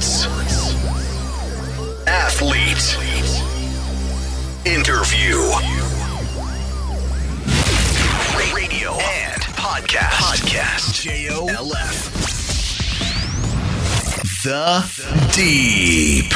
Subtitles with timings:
[0.00, 0.74] Sports.
[2.06, 2.96] Athlete.
[4.64, 5.36] Interview.
[8.54, 10.12] Radio and podcast.
[10.14, 11.02] Podcast.
[11.02, 12.12] J-O-L-F.
[14.44, 14.84] The
[15.34, 16.32] Deep.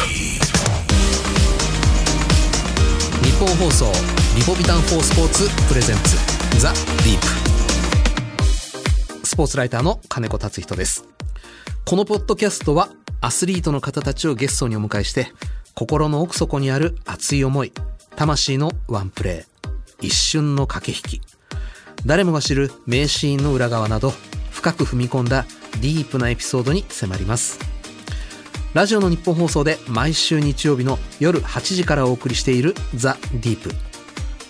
[3.23, 3.93] 日本放送
[4.37, 6.17] リポビタン4スポーツプレゼンツ
[6.61, 7.21] ザ・ディー
[9.21, 11.05] プスポーツライターの金子達人です
[11.85, 12.91] このポッドキャストは
[13.23, 15.29] アスリートの方たちをゲストにお迎えして
[15.75, 17.73] 心の奥底にある熱い思い
[18.17, 21.23] 魂のワンプレー一瞬の駆け引き。
[22.05, 24.13] 誰もが知る名シーンの裏側など
[24.51, 25.47] 深く踏み込んだ
[25.81, 27.61] ディープなエピソードに迫ります。
[28.75, 33.71] ラジオの日本放送で毎週日曜日の夜8時からお送りしているザ・ディープ。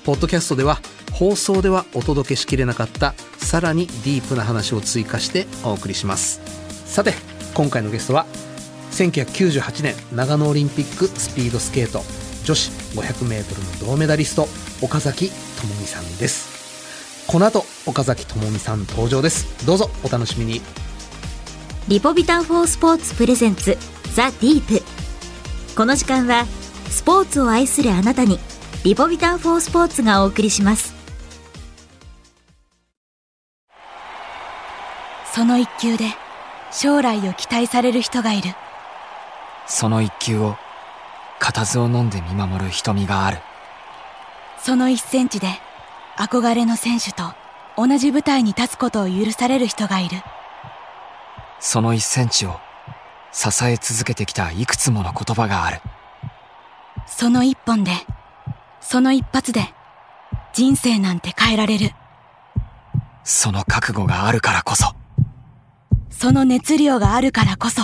[0.04, 0.80] ポッドキャストでは
[1.12, 6.40] 放送ではお届けしきれなかったさらにディープな話を追加してお送りします。
[6.86, 7.12] さて
[7.52, 8.24] 今回のゲストは
[8.92, 12.02] 1998年長野オリンピックスピードスケート。
[12.44, 14.48] 女子 500m の銅メダリスト
[14.82, 17.26] 岡崎智美さんです。
[17.26, 19.66] この後岡崎智美さん登場です。
[19.66, 20.60] どうぞお楽しみに。
[21.88, 23.78] リポビタン4スポーツプレゼンツ
[24.14, 24.82] ザ・ディープ。
[25.74, 26.44] この時間は
[26.90, 28.38] スポーツを愛するあなたに
[28.84, 30.94] リポビタン4スポーツがお送りします。
[35.34, 36.04] その一球で
[36.72, 38.50] 将来を期待される人がいる
[39.66, 40.56] その一球を
[41.38, 43.38] 固唾を飲んで見守る瞳がある。
[44.58, 45.48] その一センチで
[46.16, 47.32] 憧れの選手と
[47.76, 50.18] 同じ舞台に立つことを許される人がいる。
[51.58, 52.60] その一センチを
[53.32, 55.80] 支え続けてきたいくつもの言葉がある。
[57.06, 57.92] その一本で
[58.80, 59.72] その一発で
[60.52, 61.90] 人生なんて変えられる。
[63.24, 64.94] その覚悟があるからこそ。
[66.10, 67.82] その熱量があるからこそ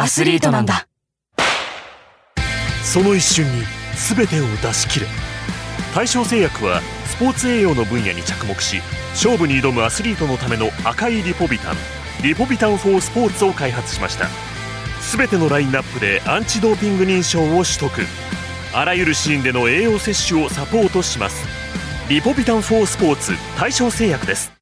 [0.00, 0.86] アスリートなんだ。
[2.84, 3.64] その一瞬に
[3.96, 5.06] 全てを出し切れ。
[5.92, 8.76] 大正製薬はスポーツ栄養の分野に着目し
[9.10, 11.76] 勝負に挑むアスリートのための赤いリポビタン
[12.22, 14.28] リポビタン4スポーツを開発しました。
[15.16, 17.90] 全てのラインナップでアンチドーピング認証を取得。
[18.72, 21.44] あらゆるシーンでの栄養摂取をサポートします。
[22.08, 24.52] リポビタン4スポーツ大正製薬です。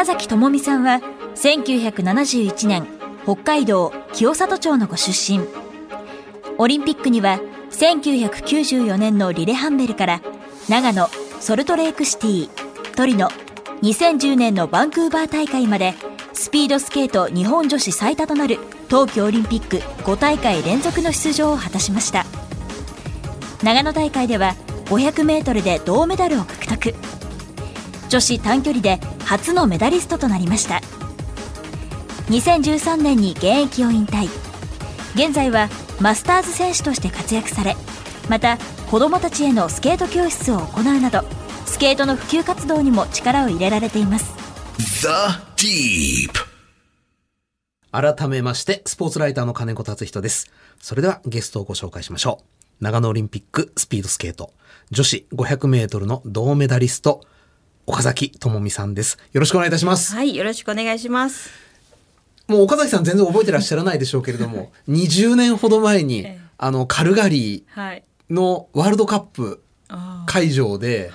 [0.00, 1.02] 岡崎智美さんは
[1.34, 2.86] 1971年
[3.24, 5.40] 北海道清里町のご出身。
[6.56, 7.38] オリンピックには
[7.70, 10.22] 1994年のリレハンメルから
[10.70, 11.06] 長野
[11.40, 12.48] ソルトレークシティ
[12.96, 13.28] トリノ
[13.82, 15.92] 2010年のバンクーバー大会まで
[16.32, 18.58] スピードスケート日本女子最多となる
[18.88, 22.24] 冬季オリンピック5大会連続の出場を果たしました。
[23.62, 24.54] 長野大会では
[24.86, 27.19] 500m で銅メダルを獲得。
[28.10, 30.82] 女子短距離で初のメダリストとなりました
[32.28, 34.24] 2013年に現役を引退
[35.14, 35.68] 現在は
[36.00, 37.74] マスターズ選手として活躍され
[38.28, 38.58] また
[38.90, 41.22] 子どもたちへのスケート教室を行うなど
[41.64, 44.34] スケートの普及活動にも力を入れられています
[45.00, 45.08] The
[45.56, 46.32] Deep.
[47.92, 50.50] 改めまして、スポーツライターの金子達人です。
[50.80, 52.40] それではゲストをご紹介しましょ
[52.80, 52.84] う。
[52.84, 54.52] 長野オリンピックスピードスケート、
[54.90, 57.22] 女子500メートルの銅メダリスト、
[57.86, 59.18] 岡崎智美さんです。
[59.32, 60.14] よろしくお願いいたします。
[60.14, 61.50] はい、よろしくお願いします。
[62.46, 66.26] もう岡崎さん全然覚えてらっしゃらないでしょうけれども、20年ほど前に、
[66.58, 68.04] あの、カルガリはい。
[68.30, 71.10] ーのワールドカップあ会場で。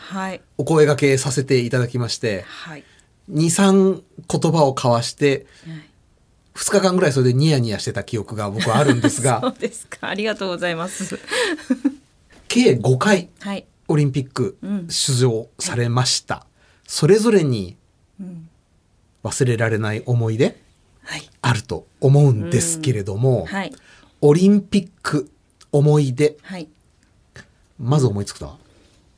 [0.58, 2.84] お声掛けさせていただきまして、はい。
[3.32, 4.02] 2、3
[4.42, 5.46] 言葉を交わして、
[6.56, 10.10] 2日間ぐらいそれでニヤニヤしてた記憶が僕はあるんです そがう、ですか。
[10.10, 11.20] ありがとうございます。
[12.48, 13.66] 計5回はい。
[13.88, 16.46] オリンピックうん出場されました。
[16.86, 17.78] それぞれに
[19.24, 20.58] 忘れられない思い出
[21.04, 21.30] はい。
[21.42, 23.74] あると思うんですけれども、はい。
[24.22, 25.30] オリンピック
[25.72, 26.68] 思い出、はい。
[27.78, 28.58] まず思いつくのは？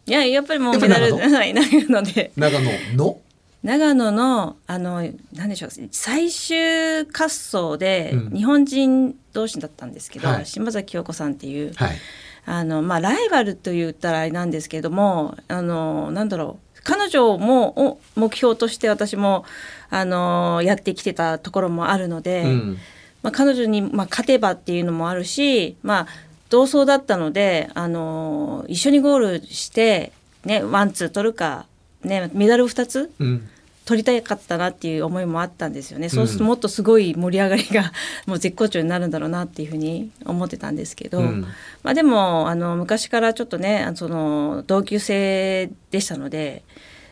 [0.06, 1.38] いや、やっぱりもうメダル、長野？
[1.38, 2.32] はい、長野で。
[2.36, 3.22] 長野の、
[3.64, 5.02] 長野の、あの、
[5.34, 11.98] なんでしょう、最終滑走でうん、日本人同士だったんですけど、はい島崎京子さんっていう、はい。
[12.46, 16.67] あの、まあ、ライバルと言ったらあれなんですけども、あの、なんだろう。
[16.88, 19.44] 彼女もを目標として私も、
[19.90, 22.78] あの、やってきてたところもあるので、うん。
[23.24, 26.08] まあ、彼女に、まあ、勝てばっていうのもあるし、まあ、
[26.50, 30.14] 同走だったので、あの一緒にゴールして、
[30.46, 31.66] ね、ワンツー取るか、
[32.06, 33.50] ね、メダル2つうん。
[33.88, 36.10] 取りたかったなっていう思いもあったんですよね。
[36.10, 37.94] そうするともっとすごい盛り上がりが
[38.28, 41.46] もう絶好調になるんだろうなっていうふうに思ってたんですけど、うん。
[41.84, 46.64] まあでもあの昔からちょっとねその同級生でしたので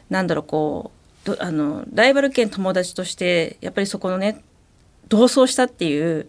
[0.10, 0.92] なんだろうこ
[1.24, 4.42] うどあのライバル兼友達としてやっぱりそこのね
[5.08, 6.28] 同窓したっていう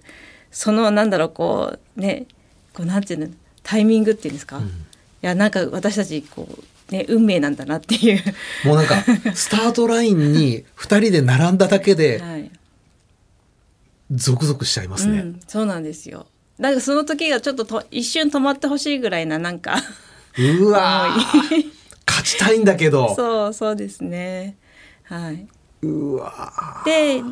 [0.53, 2.27] そのなんだろうこうね
[2.73, 3.35] こうなんていうの
[3.65, 4.63] タイミングっていうんですか、い
[5.23, 8.23] やなんか私たちこうね運命なんだなっていう、
[8.65, 8.97] もうなんか
[9.35, 12.51] スタートラインに2人で並んだだけではい。
[14.13, 15.19] ゾクゾクしちゃいますね。
[15.19, 16.27] うん、そうなんですよ。
[16.59, 19.77] なんかその時がちょっとと一瞬止まってほしいぐらいななんか
[20.39, 21.65] うわー。
[22.07, 23.15] 勝ちたいんだけど。
[23.17, 24.57] そうそうですね。
[25.05, 25.47] はい。
[25.83, 27.23] うわで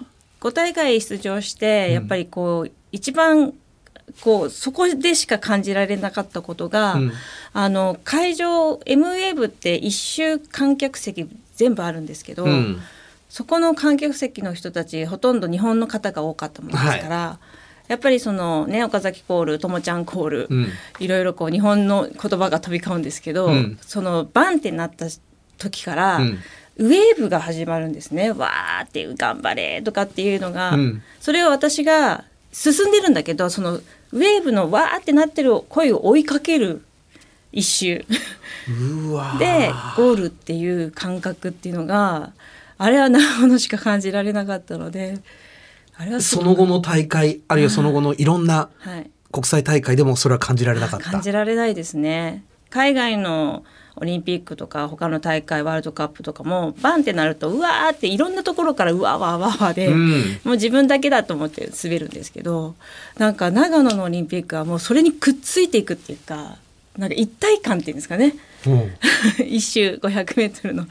[0.41, 3.55] 5大会出場してやっぱりこう、一番
[4.21, 7.12] こうそこでしか感じられなかったことが、うん。
[7.53, 12.81] あの会場 M ウェーブって一周観客席全部あるんですけど、ーうん。
[13.29, 17.39] そこの観客席の人たちほとんど日本の方が多かったものですから、
[17.89, 20.69] やっぱりそのね岡崎コールともちゃんコール、うん。
[21.01, 23.79] いろいろこう日本の言葉が飛び交うんですけど、うん。
[23.81, 25.06] そのバンってなった
[25.59, 26.39] 時から、うん。
[26.77, 28.33] ウェーブが始まるんですね。
[28.33, 31.03] わーっていう頑張れとかっていうのが、うん。
[31.21, 32.25] それを私が
[32.55, 36.83] 進んでるんだけどそのウェーブのわーってなってる声を追いかける
[37.51, 38.05] 一周。
[39.39, 42.33] でゴールっていう感覚っていうのが
[42.79, 45.19] あれはなものしか感じられなかったので
[45.97, 51.11] あれはその後の大会あるいはその後のいろんなはい、国際大会でもそれは感じられなかった。
[51.11, 53.65] 感じられないですね海外の
[53.97, 60.21] オリンピックとか他の大会ワールドカップとかもバンってなるとうわーっていろんなところからうわわわわで、うん。
[60.45, 62.75] もう自分だけだと思って滑るんですけど
[63.19, 66.57] なんか長野のオリンピックはもうそれにくっついていくっていうか
[66.99, 68.35] なんか一体感っていうんですかね。
[68.67, 68.93] うん。
[69.47, 70.87] 一周 500m の。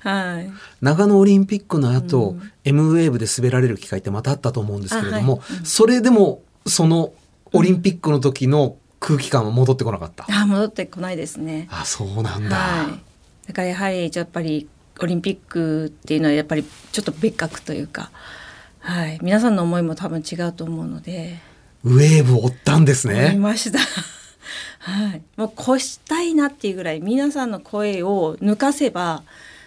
[0.00, 0.50] はい。
[0.80, 2.52] 長野オリンピックの後、うん。
[2.64, 5.58] M ウェーブで滑られる機会ってまたあったと思うんですけれども、あはい。
[5.60, 5.64] うん。
[5.64, 7.12] それでもその
[7.52, 11.68] オリンピックの時の空気感は戻ってこなかった、あ戻ってこないですね。
[11.70, 13.48] あそうなんだ、はい。
[13.48, 14.66] だからやはりやっぱり
[14.98, 18.10] オリンピックっていうのはやっぱりちょっと別格というか
[18.80, 19.18] はい。
[19.20, 21.38] 皆さんの思いも多分違うと思うので。
[21.84, 23.78] ウェーブを追ったんです思いねました。
[24.80, 29.22] はい、もう越したいなっていうぐらい皆さんの声を抜かせば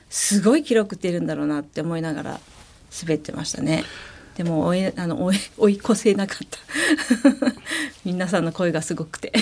[0.09, 2.39] すごい記録出るんだろうなって思いながら
[3.01, 3.83] 滑ってましたね。
[4.37, 6.59] でも追いあの追い追い越せなかった。
[8.05, 9.33] 皆さんの声がすごくて。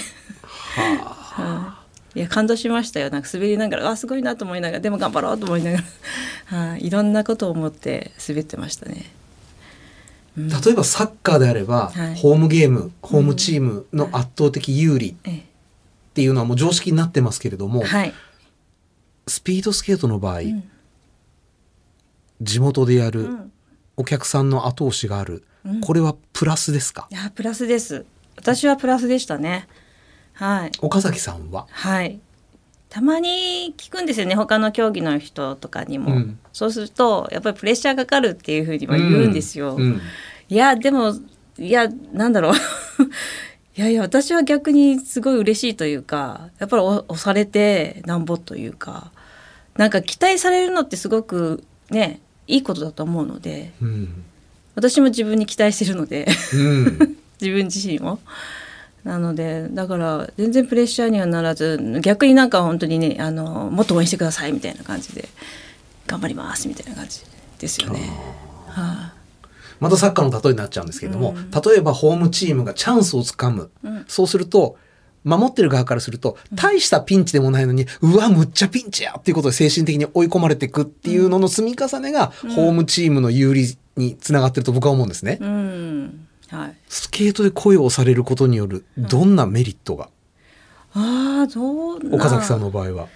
[0.77, 1.75] は
[2.15, 3.09] い、いや感動しましたよ。
[3.09, 5.83] なんか滑りながらあすごいなと思いながらでも頑張ろうと思いながら、
[6.69, 9.11] はい、いろんなことを思って滑ってましたね。
[10.37, 15.43] うん例えばサッカーであれば、はいホームゲームホームチームの圧倒的有利っえ
[16.13, 18.13] ていうのはもう常識になってますけれども、えはい。
[19.27, 20.63] スピードスケートの場合、ん
[22.41, 23.51] 地元でやる、うん
[23.97, 25.81] お客さんの後押しがある、うん。
[25.81, 27.07] これはプラスですか？
[27.11, 28.05] いやプラスです。
[28.35, 29.67] 私はプラスでしたね。
[30.33, 30.71] はい。
[30.81, 31.67] 岡崎さんは？
[31.69, 32.19] はい。
[32.89, 34.35] たまに聞くんですよね。
[34.35, 36.39] 他の競技の人とかにも、うん。
[36.53, 39.75] そうするとやっぱりプレッシャーかかるっていうふうにも言うんですよ。
[39.75, 39.81] うん。
[39.81, 40.01] うん。
[40.49, 41.13] いやでも
[41.57, 42.53] いやなんだろう。
[43.77, 49.11] いやいや私は逆にすごい嬉しいというかやっぱりお押されてなんぼというか。
[49.77, 54.23] なんか期待されるのってすごくねいいことだと思うのでうん
[54.75, 56.27] 私も自分に期待してるので。
[56.53, 58.19] うん 自分自身も。
[59.03, 65.29] なのでだから全然プレッシャーにはならず逆になんか本当にねあのもっと応援してくださいみたいな感じで
[66.07, 67.21] 頑張りますみたいな感じ
[67.59, 68.09] ですよね。
[68.67, 69.15] はい
[69.79, 74.77] またサッカーの例えになっちゃうんですけれども、うん例えばホームチームがチャンスをつかむ、うんそうすると
[75.25, 85.39] 守ってる側からすると大したピンチでもないのに、うわむっちゃピンチやっていうことで精神的に追い込まれていくっていうのの積み重ねが、ホームチームの有利につながってると僕は思うんですね。
[85.41, 86.27] うん。
[86.49, 90.09] はい、スケートで声を押されることによるどんなメリットが、
[90.93, 92.15] ああどうな？
[92.15, 93.07] 岡崎さんの場合は。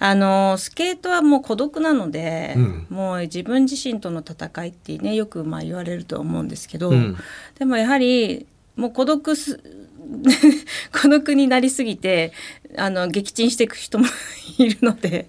[0.00, 2.86] あのスケートはもう孤独なので、うん。
[2.88, 7.16] もう自分自身との戦いってねよくまあ言われると思うんですけど、うん。
[7.58, 9.60] でもやはりもう孤独す
[11.02, 12.32] 孤独になりすぎて
[12.76, 14.06] あの撃沈していく人も
[14.58, 15.28] いるので、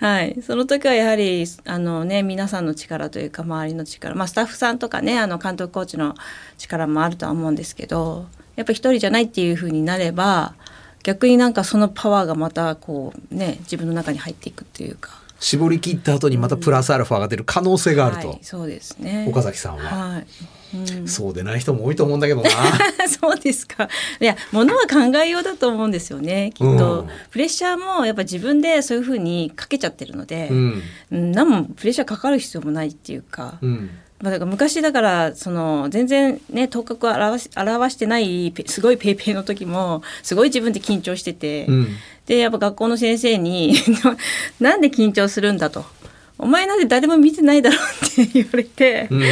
[0.00, 6.14] はい、その時はやはりあの、ね、皆さんの力というか周りの力、まあ、スタッフさんとかねあの監督コーチの
[6.58, 10.54] 力もあるとは思うんですけどやっぱり一人じゃないっていう風になれば
[11.02, 15.24] 逆になんかそのパワーがまたこうね自分の中に入っていくっていうか。
[15.40, 19.26] 絞り切った後にまたプラスアルファが出る可能性があると、はい、そうですね。
[19.28, 20.26] 岡崎さんは、はい、
[20.72, 22.50] うん、そうでない人も多いと思うんだけどな。
[23.08, 23.88] そうですか。
[24.20, 26.52] いや、ものは考えようだと思うんですよね。
[26.54, 27.08] きっと、うん。
[27.30, 30.82] プレッシャーもやっぱ自分でそういうふうにかけちゃってるので、うん。
[31.12, 33.58] うん、何もプレッシャーかかる必要もないっていうか。
[33.60, 33.90] うん。
[34.20, 41.88] まあ、だから昔だからその全然ね頭角を表し表してないペすごいペイペイの時もすごい自分で緊張してて、うん。
[42.26, 43.74] でやっぱ学校の先生に
[44.60, 45.84] 「なんで緊張するんだ」と
[46.38, 49.22] 「お前なんで誰も見てないだろ」うって言われて、うん。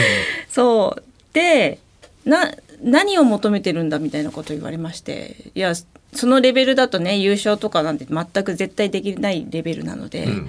[0.50, 1.78] そうで
[2.24, 5.72] な何を求めてるんだみたいなことを言われましていや
[6.12, 10.48] そのレベルだとね優勝とかなんて全く絶対できないレベルなので、うん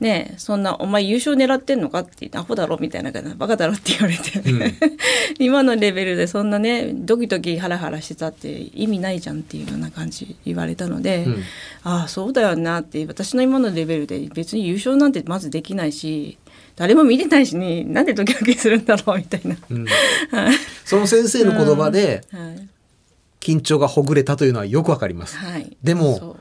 [0.00, 4.74] ねえそんな「お前優勝狙ってんのか?」って言って「アホだろ」みたいな感じでバカだろ」って言われて、うん
[5.38, 11.42] 今のレベルでそんなねドキドキハラハラしてたって意味ないじゃんっていうような感じ言われたので、うん
[11.84, 16.38] ああそうだよなって私の今のレベルで別に優勝なんてまずできないし
[16.76, 19.56] 誰も見てないしになんでドキドキするんだろうみたいな。
[19.70, 19.86] うん。
[20.84, 22.68] その先生の言葉ではい。
[23.40, 25.36] 緊張がほぐれたというのはよくわかります。
[25.36, 26.38] はい、でも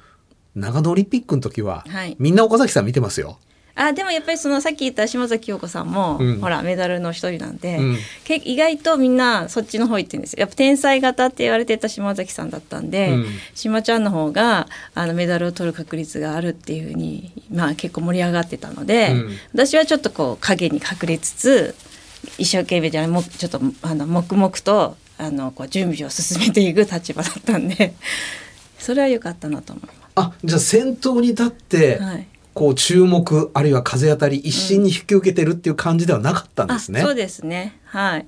[0.55, 2.15] 長野オリンピックの時は、はい。
[2.17, 3.39] みんな岡崎さん見てますよ。
[3.75, 6.39] あでもやっぱりそのさっき言った島崎陽子さんも、うん。
[6.39, 7.97] ほらメダルの一人なんで、うん。
[8.23, 10.33] け意外とみんなそっちの方行ってるんです。
[10.33, 13.25] よやっぱ天才型って言われてた島崎さんだったんで、うん。
[13.55, 19.29] 島ちゃんの方があのメダルを取る確率があるっていうふうに、まあ、結構盛り上がってたので、うん。
[19.53, 21.75] 私はちょっとこう影に隠れつつ
[22.37, 27.93] 一生懸命じゃないもちょっとあの黙々とあのこう準備を進めていく立場だったんで
[28.77, 32.03] それは良かったなと思いまあじゃあ先頭に立って、す。
[32.03, 37.01] はいこう注目あるいは風当たり一心に引き受けてるっていう感じではなかったんですね。
[37.01, 37.79] あそうですね。
[37.85, 38.25] はい。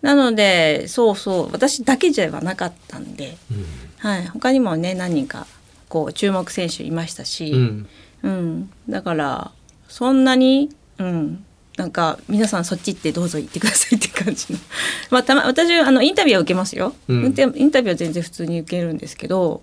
[0.00, 1.52] なのでそうそう。
[1.52, 3.66] 私だけではなかったんで、うん。
[3.98, 5.46] はい、他にもね何人か
[5.88, 7.88] こう注目選手いましたし、うん。
[8.22, 8.70] うん。
[8.88, 9.52] だから
[9.88, 11.44] そんなに、うん、
[11.76, 14.58] なんか皆さんそっち行ってどうぞ行ってくださいって感じの、
[15.10, 17.24] まあ、たま私あのインタビューは受けますよ、うん。
[17.26, 19.62] インタインタビューは全然普通に受けるんですけど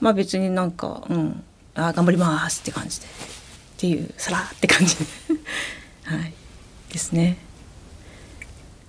[0.00, 1.42] まあ別になんか、うん、
[1.88, 3.06] あ頑張りますって感じで。
[3.06, 3.08] っ
[3.78, 4.96] ていうさらーって感じ。
[4.96, 5.04] で
[6.04, 6.32] はい。
[6.92, 7.38] ですね。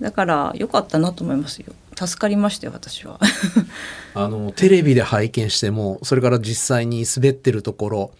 [0.02, 1.74] だから良かったなと思いますよ。
[1.96, 3.20] 助かりましたよ私は。
[4.16, 8.12] あのテレビで拝見してもそれから実際に滑ってるところ、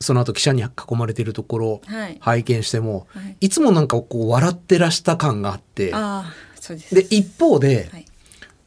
[0.00, 2.16] その後記者に囲まれてるところ、はい。
[2.20, 3.36] 拝見しても、はい。
[3.42, 5.92] い、つもなんかこう笑ってらした感があって
[6.92, 8.05] で一方で、はい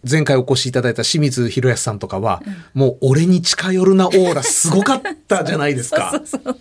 [0.10, 2.42] 前回お越しいただいた清水宏保さんとかは、
[2.74, 6.12] もう俺に近寄るなオーラすごかったじゃないですか。
[6.16, 6.60] そうそうそう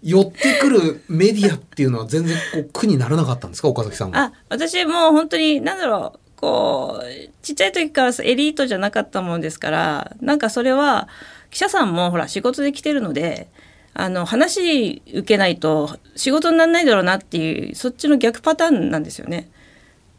[0.00, 4.18] 寄ってくるメディアっていうのは全然こう苦にならなかったんですか岡崎さんは？
[4.26, 11.08] あ私もう本当に何だろうこうちっちゃい時からエリートじゃなかったもんですからなんかそれは
[11.50, 13.48] 記者さんもほら仕事で来てるので
[13.92, 19.50] あの話受けないと仕事にならないだろうなっていうそっちの逆パターンなんですよね。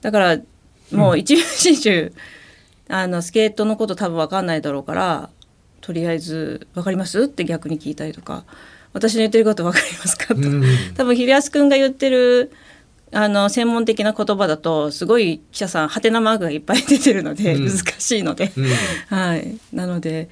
[0.02, 0.38] だから
[0.92, 2.12] もう一流選手、
[2.90, 5.30] あのスケートのこと多分分かんないだろうから
[5.82, 8.44] とりあえず「分かります?」って逆に聞いたりとか
[8.94, 10.64] 「私の言ってること分かりますか?」とうん
[10.96, 12.52] 多分平安くんが言ってる
[13.12, 17.68] あの専門的な言葉だとすごい記者さんハテナマークがいっぱい出てるので、うん。
[17.68, 18.68] 難しいので、うん。
[19.08, 19.58] はい。
[19.74, 20.30] なので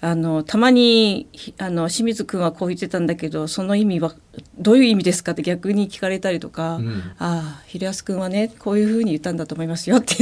[0.00, 4.14] あのたまにひあの清水くんはこう言ってたんだけどその意味は
[4.58, 7.02] どういう意味ですかって逆に聞かれたりとか、うん。
[7.18, 10.14] ああ平安くんはねこういうふうに言ったんだと思いますよって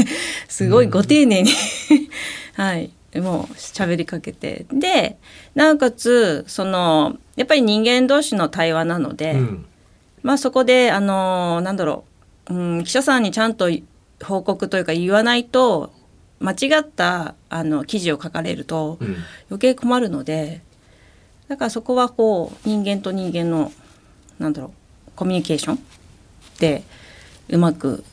[0.48, 1.50] すごいご丁寧に、
[2.54, 4.66] はいもう喋りかけて。
[4.72, 5.18] で
[5.54, 9.64] なおかつそのやっぱり人間同士の対話なので、うん。
[10.22, 12.04] まあそこであのなんだろ
[12.48, 13.68] う、うん、記者さんにちゃんと
[14.22, 15.92] 報告というか言わないと
[16.40, 19.16] 間違ったあの記事を書かれるとうん。
[19.50, 20.62] 余計困るので
[21.48, 23.72] だからそこはこう人間と人間の
[24.38, 25.78] なんだろうコミュニケーション
[26.58, 26.82] で
[27.48, 28.04] うまく、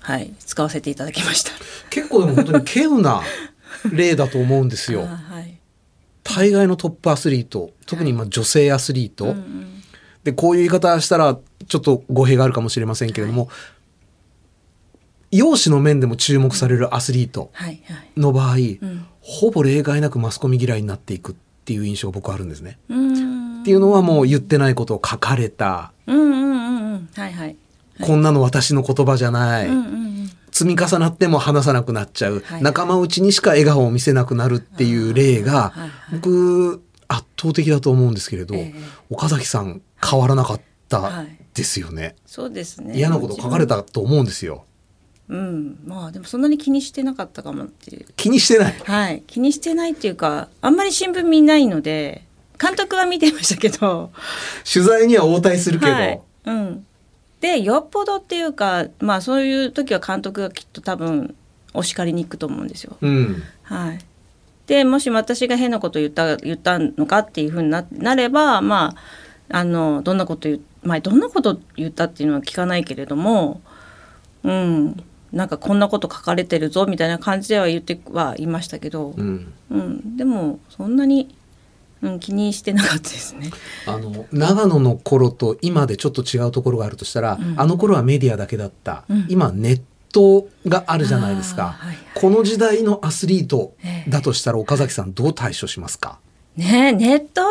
[0.00, 1.52] はい、使わせていただきました。
[1.90, 3.22] 結構でも本当に稀有な
[3.92, 5.02] 例だと思うんですよ。
[5.02, 5.58] あはい。
[6.22, 9.82] 大概のトップアスリート特に今女性アスリート、うんうん。
[10.24, 13.48] でこういう言い方したらちょっと語弊があるかもしれませんけれども、
[15.32, 17.50] 容姿の面でも注目されるアスリート
[18.16, 19.06] の場合、うん。
[19.20, 21.34] ほぼ例外なくマスコミ嫌いになっていくっ
[21.64, 22.78] ていう印象が僕はあるんですね。
[22.88, 23.60] うん。
[23.62, 26.12] っていうのはもう言ってないことを書かれた、こ
[28.16, 29.68] んなの私の言葉じゃない、
[30.50, 35.74] 積み重なっても話さなくなっちゃう、はい仲間内にしか笑顔を見せなくなるっていう例が、
[36.10, 38.74] 僕圧倒的だと思うんですけれど、ええ。
[39.10, 41.40] 岡崎さん変わらなかったはい。
[41.52, 42.14] ですよね。
[42.26, 42.96] そうですね。
[42.96, 44.64] 嫌なこと書かれたと思うんですよ。
[45.30, 45.78] うん。
[45.86, 48.06] まあでもそんなに気にしてなかったかもっていう。
[48.16, 48.74] 気にしてない。
[48.84, 49.22] はい。
[49.26, 52.24] 気にしてないっていうかあんまり新聞見ないので
[52.60, 54.10] 監督は見てましたけど。
[54.70, 56.20] 取材には応対するけど、はい。
[56.46, 56.86] うん、
[57.40, 61.34] でよっぽどっていうかまあそういう時は監督がきっと多分
[61.74, 62.96] お叱りに行くと思うんですよ。
[63.00, 63.42] うん。
[63.62, 63.98] はい、
[64.66, 68.96] でもし私が変なこと言った言ったのかっていうふうにななればま
[69.48, 73.60] ああのどんなこと言うまあどんなこと言ったっていうのは聞かないけれども
[74.42, 79.52] うんなんかこんなこと書かれてるぞみたいな感じでは言ってはいましたけど、うん。
[79.70, 81.34] うん、でもそんなに、
[82.02, 83.50] うん、気にしてなかったですね。
[83.86, 87.54] あの長野の頃と今でちょっと違うところがあるとしたら、うん。
[87.60, 89.26] あの頃はメディアだけだった、うん。
[89.28, 89.80] 今ネッ
[90.12, 91.98] トがあるじゃないですか、はいはい。
[92.14, 96.18] この時代のアスリートええだとしたら岡崎さんどう対処しますか、
[96.56, 97.48] ねえネットは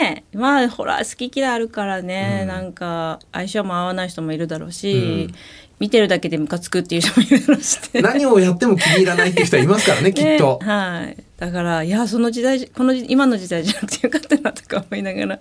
[0.00, 2.48] ねまあほら好き嫌いあるからね、うん。
[2.48, 5.34] なんか相性も合わない人もいるだろうし、うん
[5.80, 15.38] 見てるだけでムカつくっていう人もいるだろうし、ね、何をやっても気に入らないっていう人はいますからね きっと、ねはいだからいやその時代この今の時代じゃなくてよかったなとか思いながら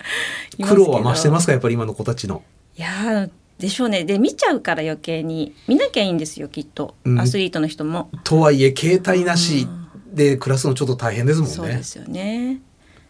[0.64, 2.42] 苦労は増してますかやっぱり今の子たちの。
[2.78, 3.28] いや
[3.58, 8.10] でしょうねで見ちゃうから余計に見なきゃいいんですよきっと、うんアスリートの人も。
[8.24, 9.68] とはいえ携帯なし
[10.14, 11.54] で暮らすのちょっと大変ですもんね。
[11.54, 12.62] そうですよね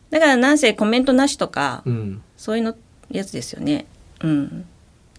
[0.09, 2.75] だからなんせコメントなしとか、うんそういうの
[3.11, 3.85] やつですよね。
[4.21, 4.65] うん。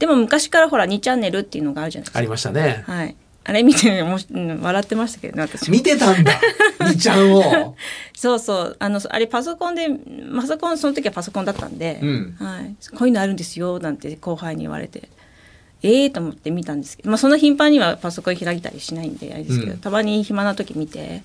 [0.01, 2.19] でも昔からほら2チャンネルっていうのがあるじゃないですか。
[2.19, 2.83] ありましたね。
[2.87, 3.15] はい。
[3.45, 4.19] あれ見ても
[4.63, 6.33] 笑ってましたけどね私も見てたんだ
[6.79, 7.77] 2ちゃんを。
[8.15, 9.89] そうそうあのあれパソコンで
[10.35, 15.09] パソコンその時はパソコンだったんで、うんはい、こういうのあるんですよなんて後輩に言われて。
[15.83, 21.23] ええー、と思って見たんですけど、まあ、そんな頻繁にはパソコン開いたりしないんであれですけど、うんたまに暇な時見て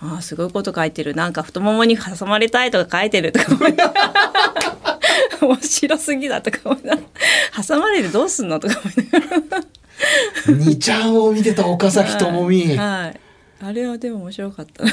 [0.00, 1.14] ああすごいこと書いてる。
[1.14, 3.46] なんか太ももに挟まれたいとか書いてるとか
[5.40, 6.58] 面白すぎだとか
[7.66, 9.64] 挟まれてどうすんのとか思いながら。
[10.46, 12.66] 2ちゃんを見てた岡崎智美。
[12.68, 13.20] はい、はい。
[13.62, 14.84] あれはでも面白かった。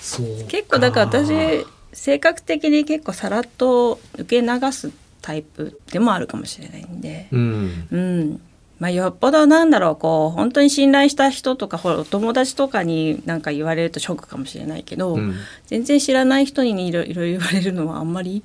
[0.00, 0.44] そうか。
[0.48, 7.28] 結構だから私性格的に結構さらっと受け流すタイプでもあるかもしれないんで。
[7.32, 7.88] うん。
[7.90, 8.40] うん
[8.82, 15.34] まあよっぽどなんだろうこう本当に信頼した人とかほらお友達とかになんか言われるとショックかもしれないけど、うん
[15.66, 18.42] 全然知らない人にいろいろ言われるのはあんまり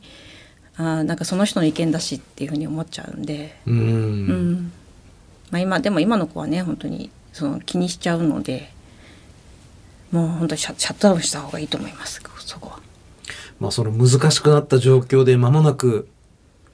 [0.75, 3.71] あーなんかその人の意見だしっていうふうに思っちゃうんで、う。
[3.71, 4.71] うんん
[5.49, 8.71] まあ、今でも今の子はね本当にその気にしちゃうので
[10.11, 12.79] もう本当にシャシャットダウンした方がいいと思いますそこは。
[13.59, 16.07] まあその難しくなった状況で間もなく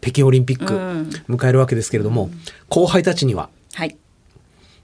[0.04, 1.10] 北京オリンピックうん。
[1.30, 2.30] 迎えるわけですけれども、
[2.70, 3.96] 後輩たちにははい。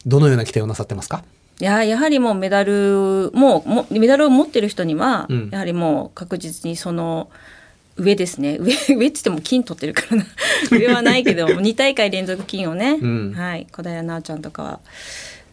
[0.05, 1.23] どのような期待をなさってますか？
[1.61, 5.49] いややはりもうメダルもうもメダルを持ってる人には、うん。
[5.51, 7.29] やはりもう確実にその
[7.97, 8.57] 上ですね。
[8.59, 10.25] 上 上って言っても金取ってるからな。
[10.71, 13.33] 上はないけど 2大会連続金をね、うん。
[13.35, 14.79] はい、小平奈緒ちゃんとかは、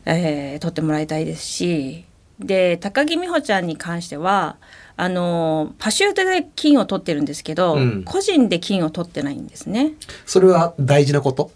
[0.05, 2.05] えー取ってもらいたいですし。
[2.39, 4.57] で高木美帆ちゃんに関しては
[4.99, 8.03] あのパシュートで金を取ってるんですけど、うん。
[8.05, 9.93] 個人で金を取ってないんですね。
[10.25, 11.51] それは大事なこと？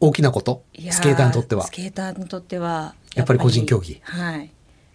[0.00, 0.62] 大きなこと？
[0.90, 1.64] スケーターにとっては？
[1.64, 4.00] スケーターにとってはやっぱり個人競技。
[4.02, 4.50] はい。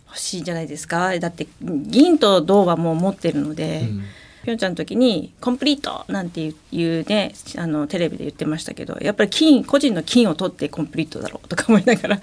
[0.08, 1.20] 欲しいんじゃないですか？
[1.20, 4.04] だって銀と銅はもう持ってるので、うん。
[4.42, 12.22] ピョンチャンの時に「コンプリート!」なんていうねあのテレビで言ってましたけどやっぱり金個人の金を取ってコンプリートだろうとか思いながら。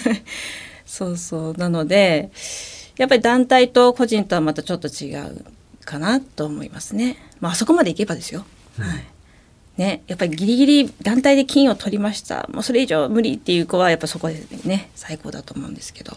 [0.86, 1.52] そうそう。
[1.54, 2.30] なので
[2.96, 5.44] やっぱり団体と個人とはまたちょっと違う
[5.84, 7.16] かなと思いますね。
[7.40, 8.44] まああそこまでいけばですよ。
[8.78, 9.04] はい。
[9.76, 12.48] ね、やっぱりギリギリ団体で金を取りました。
[12.50, 16.16] もうそれ以上無理っていう子はやっぱそこでね最高だと思うんですけど。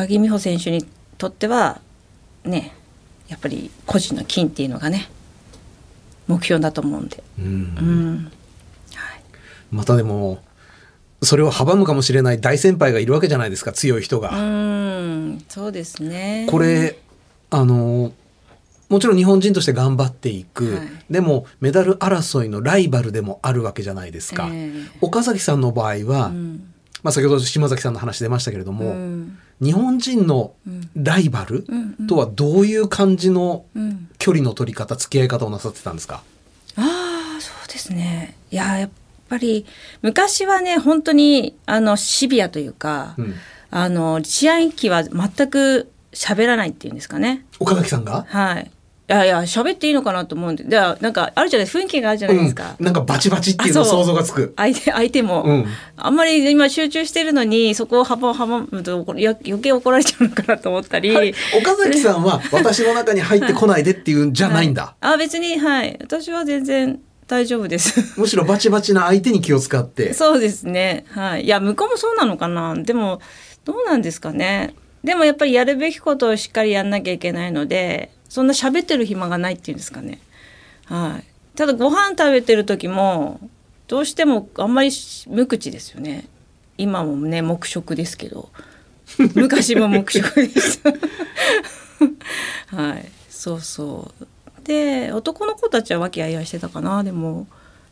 [0.00, 0.86] 高木美帆選手に
[1.18, 1.80] とっては
[2.44, 2.72] ね
[3.28, 5.10] やっぱり個人の金っていうのがね
[6.26, 7.44] 目標だと思うんで、うん。
[7.44, 8.32] うん。
[8.94, 9.22] はい、
[9.70, 10.42] またでも
[11.22, 14.30] それを阻むかもしれない大先輩がいるわけじゃないですか強い人うが。
[14.30, 16.46] んそうですね。
[16.50, 16.98] これ
[17.50, 18.12] あの
[18.88, 20.88] もちろん日本人として頑張っていく、はい。
[21.10, 24.48] でもメダル争いのライバルでもあるわけじゃないですか。
[24.52, 24.98] ええ。
[25.00, 26.72] 岡崎さんの場合は、うん。
[27.02, 29.38] まあ、先ほど島崎さんの話出ましたけれども、うん。
[29.62, 30.52] 日本人の
[30.96, 31.64] ライバル
[32.08, 34.08] とはどういう感じのうん。
[34.18, 36.22] 距離の取り方付き合い方をなさってたんですか、
[36.76, 38.36] ああそうですね。
[38.50, 38.90] いややっ
[39.30, 39.64] ぱり
[40.02, 43.34] 昔はね本当にあのシビアというか、うん。
[43.72, 47.46] あの試合機は全く喋らないっていうんですかね。
[47.60, 48.26] 岡崎さんが？
[48.28, 48.64] はい。
[48.64, 50.64] いやいや喋っていいのかなと思うんで。
[50.64, 54.54] ではなんかあるじゃない雰囲気があるじゃないですか、うん、なんかバチバチっていうの想像がつく。
[54.56, 55.66] 相手相手も、うん。
[55.96, 61.12] あんまり今集中してるのにそこを阻むと余計怒られちゃうのかなと思ったり、
[61.56, 64.96] 岡崎さんは私の中に入ってこないでっていうんじゃないんだ。
[65.00, 65.96] あ別にはい。
[66.00, 70.14] 私は全然大丈夫ですむしろバチバチな相手に気を使って。
[70.14, 73.20] そうですねはいいや向こうもそうなのかなでも
[73.64, 80.20] どうなんですかねでもやっぱりやるべきことをしっかりやんなきゃいけないのでそんな喋ってる暇がないっていうんですかね。
[80.86, 83.40] はい、ただご飯食べてる時も
[83.86, 84.90] どうしてもあんまり
[85.28, 86.26] 無口ですよね。
[86.78, 88.50] 今もね黙食ですけど
[89.34, 90.92] 昔も黙食でした。
[92.76, 94.26] はいそうそう。
[94.70, 97.48] で男の子たちは和気あいあいしてたかなでも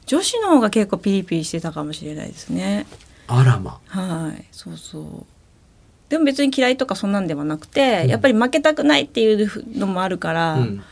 [0.07, 2.87] 女子の方が結構ピリピリしてたかもしれないですね。
[3.27, 3.79] あらま。
[3.89, 5.27] はい、そうそう。
[6.09, 10.79] でも別に嫌いとかそんなんではなくて、やっぱり負けたくないっていうのもあるから、やっうん。
[10.79, 10.85] ぱ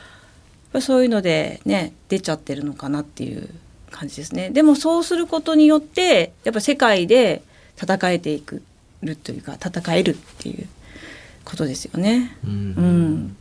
[0.81, 3.49] りそういうのでね出ちゃってるのかなっていう
[3.91, 4.51] 感じですね。
[4.51, 7.43] でもそうすることによってやっぱ世界で
[7.81, 8.63] 戦えていく
[9.03, 10.67] るというか戦えるっていう
[11.47, 12.37] ことですよね。
[12.45, 13.37] うんうん、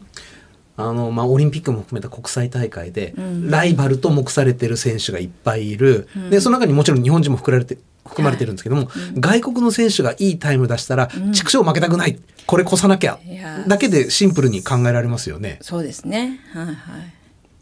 [0.77, 6.07] あの、まあ、オリンピックも含めた国際大会で、うんライバルと目されてる選手がいっぱいいる。
[6.15, 12.19] うんで、その中にもちろん日本人も含まれて、含まれてるんですけども、うん外国の選手がいいタイム出したら、うん畜生負けたくない。
[12.45, 13.19] これ越さなきゃ。
[13.67, 15.59] だけでシンプルに考えられますよね。
[15.61, 16.39] そうですね。
[16.53, 16.75] はいはい。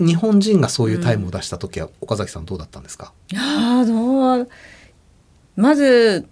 [0.05, 3.13] 日本人がそういうタイムを出した時は、岡崎さんどうだったんですか？
[3.31, 4.49] いやーどう？
[5.55, 6.27] まず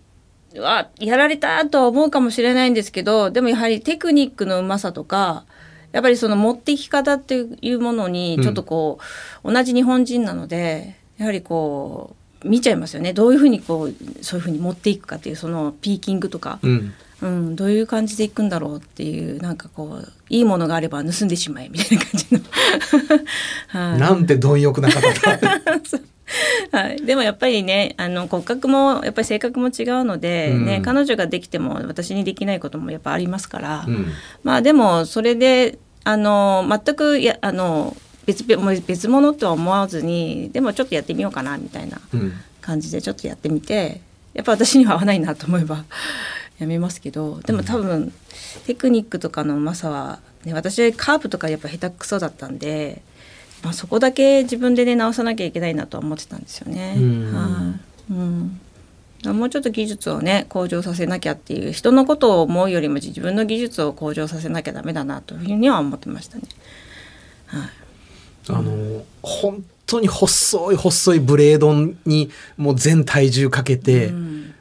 [0.58, 5.46] あやられたとは思うかもしれないんですけどでもやはりテクニックのうまさとか
[5.92, 9.00] やっぱりその持っていき方っていうものにうんちょっとこ
[9.44, 16.94] う、同じ日本人なのでやはりこう見ちゃいますよねどういうふうにこうそういうふうに持っていくかっていうそのピーキングとか、うん。
[17.22, 22.40] うん、どういう感じでいくんだろうっていうなんかこういいものがあれば盗んでしまえみたいな感じの。
[23.92, 25.02] はいなんて貪欲な方
[25.38, 25.62] だ。
[26.72, 34.08] はい、でもやっぱりねあの骨格もやっぱり性格も違うので、ねうん彼女ができても私にできないこともやっぱありますから、うん。
[34.44, 42.34] まあでもそれであの全くやあの別別別物とは思わずにでもちょっとやってみようかなみたいなうん。
[42.62, 44.00] 感じでちょっとやってみて
[44.34, 45.84] やっぱ私には合わないなと思えば
[46.60, 48.14] やめますけどでも多分
[48.66, 53.02] テクニックとかのうまさは、ね、私カープとかやっぱ下手くそだったんで、
[53.64, 56.96] まあ、そこだけ自分でね直さなきゃいけないなとは思ってたんですよね。
[56.98, 57.34] うん。
[57.34, 57.76] は
[58.10, 58.14] い。
[58.14, 58.62] うん。
[59.38, 66.44] もうちょっと技術をね向上させなきゃっていう人のことを思うよりも自分の技術を向上させなきゃダメだなというふうには思ってましたね。
[67.46, 67.70] はい。
[68.50, 71.74] あの、本当に細い細いブレード
[72.06, 74.56] にもう全体重かけて、うん。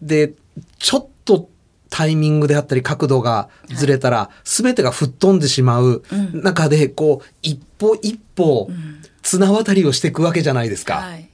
[0.00, 0.32] で、
[0.78, 1.50] ちょっと
[1.96, 6.42] タイミングであったり角度がずれたら、全てが吹っ飛んでしまううん。
[6.42, 9.02] 中で、こう、一歩一歩うん。
[9.22, 10.96] 綱渡りをしていくわけじゃないですか。
[10.96, 11.30] はい。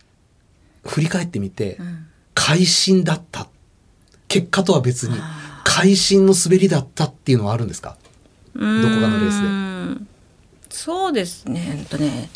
[0.87, 2.07] 振り返ってみてう、ん。
[2.35, 3.49] 会心だった。
[4.29, 7.97] 結果とは別にあ、会心の滑りだったっていうのはあるんですか？
[8.55, 8.69] どこか
[9.09, 10.07] のレースで。
[10.71, 11.79] そうですね。
[11.81, 12.31] えっとね。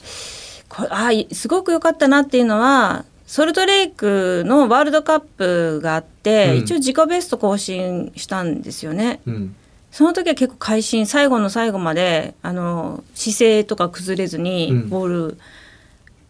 [0.68, 9.20] これあいすごく良かったなっていうのはソルトレイクのワールドカップがあって、うん一応自己ベスト更新したんですよね。
[9.26, 9.56] うん。
[9.90, 15.38] その時は結構会心最後の最後まであの姿勢とか崩れずにうんゴール、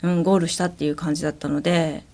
[0.02, 2.04] うんゴールしたっていう感じだったので、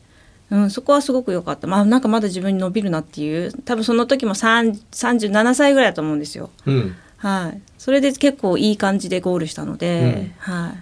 [0.51, 6.51] うん、そこはすごく良かった、まあ、なんかまだ自分に伸びるなっていう多分その時も3 37歳ぐらいだと思うんですよ。
[6.67, 6.97] うん。
[7.19, 10.77] はい、それで結構いい感じでゴールしたので、うんはい、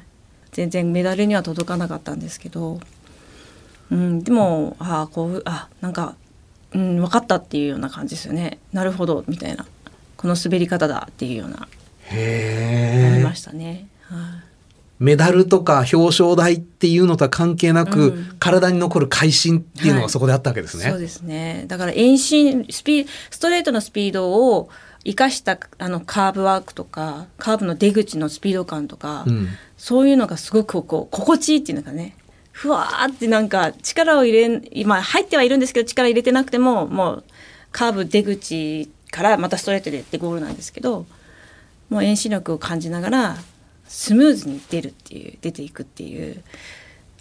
[0.53, 2.81] 全然メダルには届かなかったんですけど、
[3.91, 6.15] うん、でもあこうあなんか、
[6.73, 8.59] うん、分かったっていうような感じですよね。
[8.73, 9.67] なるほどみたいな。
[10.17, 11.63] この滑り方だっていうような。
[11.63, 13.35] ありま。
[13.35, 13.89] したね。
[14.03, 14.21] はい。
[14.99, 18.37] メダルとか表彰台っていうのとは関係なく、うん。
[18.39, 20.91] 体に残る会心っていうのがそこであったわけですね。
[20.91, 21.65] そうですね。
[21.69, 24.69] だから遠心スピストレートのスピードを
[25.05, 29.49] 生かしたあのカーブワークとかカーブの出口のスピード感とか、うん。
[29.79, 32.15] そういうのがすごくこう心地いいっていうのがね
[32.61, 37.25] ふわーってなんか力を入れん今入ってはいるんですけど力入れてなくてももう
[37.73, 41.07] カーブ出口からまたストレートでってゴールなんですけど
[41.89, 43.37] もう遠心力を感じながら
[43.89, 46.45] スムーズに出るっていう出ていくっていう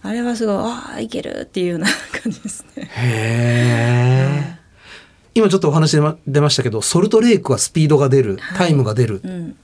[0.02, 1.88] あれはすごいああいけるっていうような
[2.22, 2.84] 感じですね。
[2.84, 4.60] へえ。
[5.36, 9.22] 今ちょっとお話出ま出ましたけど、ソルトレイクはスピードが出る、はいタイムが出る。
[9.24, 9.58] うん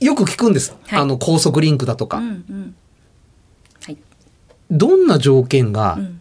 [0.00, 0.76] よく聞くんです。
[0.86, 2.18] はいあの高速リンクだとか。
[2.18, 2.74] うんうんはい
[4.70, 6.20] どんな条件がうん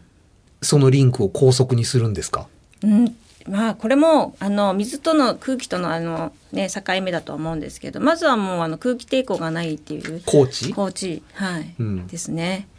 [0.65, 2.47] そのリンクを高速にするんですか？
[2.83, 3.15] うん、
[3.49, 10.73] まあこれもあの水との空気とのあの、ね、境目だとは思うんですけどまずはもうあの空気抵抗がないっていうコーチ。
[10.73, 12.69] コーチ、はいうんですね。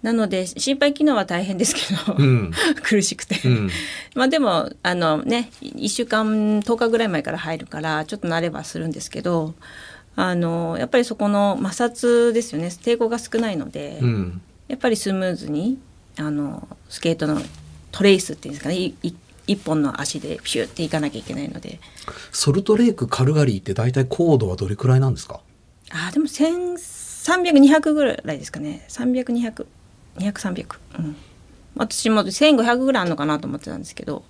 [0.00, 2.52] なので心肺機能は大変ですけど、うん。
[2.82, 3.70] 苦しくて、うん。
[4.16, 9.54] まあでもあのね1週間10日ぐらい前から入るからちょっと慣ればするんですけど
[10.14, 14.40] あのやっぱりそこの摩擦ですよね抵抗が少ないので、うん。
[14.68, 15.78] やっぱりスムーズに
[16.18, 17.40] あのスケートの
[17.92, 18.76] トレイスっていうんですかね。
[18.76, 19.16] いい
[19.48, 21.78] 一本の足でピューって行かなきゃいけないので。
[22.32, 25.40] ソルトレイクカルガリーって大体高度はどれくらいなんですか？
[25.90, 28.84] あーでも1300200ぐらいですかね。
[28.88, 31.16] 300200200300うん。
[31.76, 34.24] 私も1500ぐらいあるのかなと思ってたんですけど。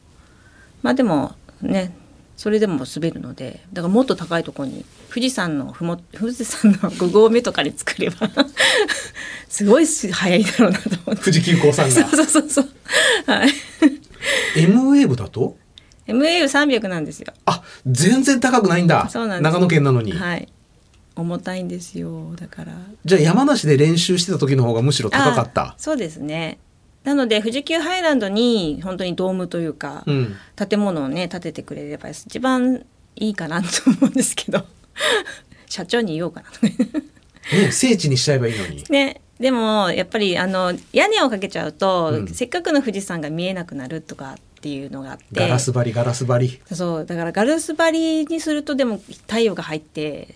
[0.82, 1.96] まあでもね
[2.36, 8.28] それでも滑るのでだからもっと高いところに富士山のふも富士山の5合目とかに作れば
[9.48, 11.24] すごい速いだろうなと思って。
[11.24, 12.68] 富士急行さんそうがそうそうそう。
[13.26, 13.50] はい。
[14.56, 15.56] M ウェーブだと
[16.08, 17.32] ？MAU300 なんですよ。
[17.46, 19.08] あ全然高くないんだ。
[19.08, 20.48] そうなん長野県なのに、はい。
[21.14, 22.34] 重たいんですよ。
[22.36, 22.72] だから。
[23.04, 25.62] じゃあ山梨で練習してた時の方がむしろ高かった。
[25.62, 26.58] あそうですね
[27.06, 30.36] なので富士急ハイランドに本当にドームというか、うん。
[30.56, 34.66] 建物をね建ててくれれば一番いいかなと思うんですけど。
[35.70, 38.82] 社長に言おうかなとね聖地にしちゃえばいいのに。
[38.90, 42.26] ねでもやっぱりあの屋根をかけちゃうと、うん。
[42.26, 45.24] せっかくの富士山が見えなくなるとかっていうのがあって。
[45.30, 46.60] ガラス張りガラス張り。
[46.72, 50.34] そうだからガラス張りにするとでも太陽が入って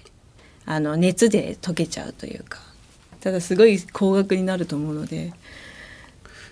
[0.66, 2.60] あの熱で溶けちゃうというか。
[3.20, 5.32] ただすごい高額になると思うので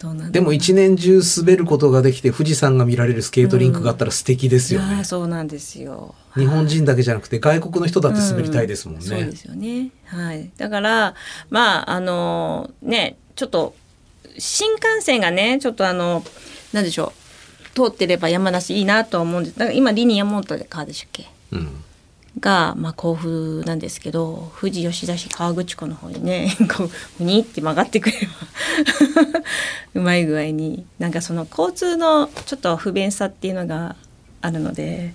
[0.00, 5.00] どうなんだろうでも一年中滑ることができて富士山が見られるスケートリンクがあったら素敵ですよね。
[5.00, 6.14] ー、そうなんですよ。
[6.36, 9.90] 日本人だけじゃなくて外国の人だって滑りたいですもんね、そうですよね。
[10.06, 10.50] はい。
[10.56, 11.14] だから
[11.50, 13.74] まああのねちょっと
[14.38, 16.22] 新幹線がねちょっとあの
[16.72, 17.12] なんでしょ
[17.74, 17.74] う。
[17.74, 19.58] 通ってれば山梨いいなとは思うんです。
[19.58, 21.28] だから今リニアモーターで川でしたっけ？
[21.52, 21.84] うん
[22.40, 29.40] がまあ甲府なんですけど富士吉田市河口湖の方にね こうふにって曲がってくれば
[29.94, 33.96] うまい具合になんかその交通のちょっと不便さっていうのが
[34.40, 35.14] あるので、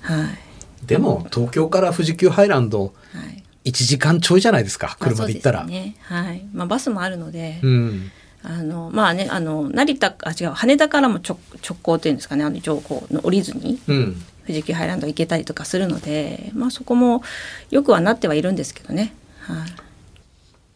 [0.00, 0.86] はい。
[0.86, 3.42] でも東京から富士急ハイランドはい。
[3.66, 5.96] 1時間ちょいじゃないですかまあ車で行ったら、そうですよね。
[6.00, 6.42] はい。
[6.54, 8.10] まあ、バスもあるので、うん。
[8.42, 13.80] あのまあねあの成田あ違う羽田からも直直行っていうんですかねあの情報の降りずに。
[13.86, 17.22] うん富士急ハイランド行けたりとかするので、まあ、そこも
[17.70, 19.14] よくはなってはいるんですけどね。
[19.42, 19.64] は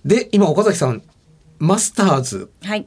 [0.04, 1.02] で今岡崎さん
[1.58, 2.50] マスターズ。
[2.62, 2.86] い、はい、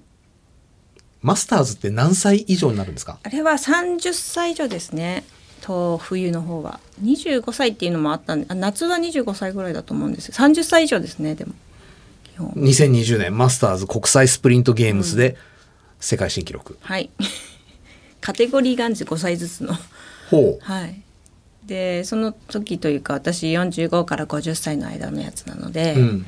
[1.22, 3.20] マスターズって何歳以上になるんですか？
[3.24, 5.24] あれは30歳以上ですね。
[5.62, 6.80] と冬の方は。
[7.04, 10.32] 25歳っていうのもあったんであ夏は25歳ぐらいだと思うんです。
[10.32, 11.54] 30歳以上ですねでも。
[12.24, 12.52] 基本。
[12.52, 15.36] 2020年マスターズ国際スプリントゲームズで
[16.00, 17.10] 世界新記録、はい。
[18.22, 19.74] カテゴリーがんです5歳ずつの。
[20.30, 21.02] ほうはい。
[21.66, 26.26] でその時というか私45から50歳の間のやつなので、うん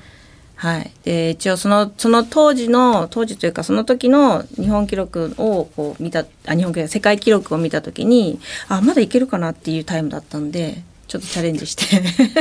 [0.60, 0.92] はい。
[1.06, 11.86] で一応そのその当時の当時というかその時の日本記録をこう見たあ日本記録世界記録を見た時にあまだいけるかなっていうタイムだったんでちょっとチャレンジして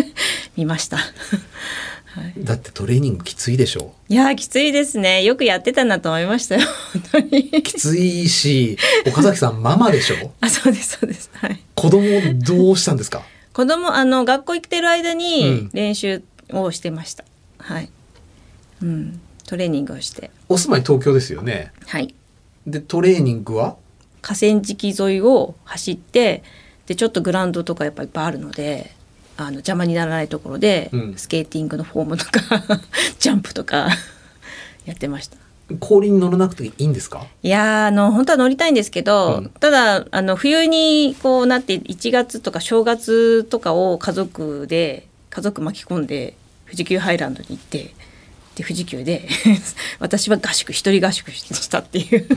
[0.57, 0.99] みました。
[2.18, 2.35] はい。
[2.38, 5.22] だってトレーニングきついでしょいやーきついですね。
[5.24, 6.62] よくやってたなと思いましたよ。
[6.92, 7.62] 本当に。
[7.62, 11.31] きついし岡崎さんママでしょ あそうですそうです。
[11.35, 11.61] はい。
[11.74, 12.02] 子供
[12.44, 13.22] どうしたんですか？
[13.52, 17.24] 子供あの学校行ってる間うにん練習をしてました。
[17.59, 17.88] はい。
[18.83, 19.20] うん。
[19.46, 20.31] トレーニングをして。
[20.48, 22.14] お住まい東京ですよねはい。
[22.66, 23.76] でトレーニングは？
[24.20, 26.42] 河川敷沿いを走って
[26.87, 28.92] でちょっとグラウンドとかやっぱいっぱいあるので
[29.38, 31.14] あの邪魔にならないところで、うん。
[31.16, 32.40] スケーティングのフォームとか
[33.20, 33.88] ジャンプとか
[34.85, 35.37] やってました。
[35.81, 37.24] 氷に乗らなくていいんですか？
[37.42, 39.51] いやーあの本当は乗りたいんですけど、うん。
[39.61, 46.35] ただあの冬にこうなって1月とか正月とかを家族で家族巻き込んで
[46.66, 47.94] 富士急ハイランドに行って
[48.57, 49.29] で富士急で
[50.01, 52.27] 私は合宿一人合宿したっていう。